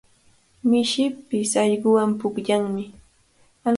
[0.69, 2.85] Mishipish allquwan pukllanmi.